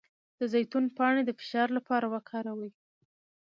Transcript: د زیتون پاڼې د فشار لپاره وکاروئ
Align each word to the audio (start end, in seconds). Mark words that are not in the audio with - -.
د 0.39 0.41
زیتون 0.53 0.85
پاڼې 0.97 1.21
د 1.25 1.31
فشار 1.39 1.67
لپاره 1.77 2.05
وکاروئ 2.13 2.71